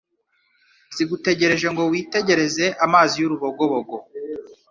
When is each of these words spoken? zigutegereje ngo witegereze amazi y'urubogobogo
zigutegereje 0.95 1.67
ngo 1.73 1.83
witegereze 1.91 2.65
amazi 2.85 3.13
y'urubogobogo 3.19 3.95